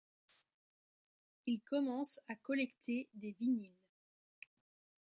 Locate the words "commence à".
1.61-2.35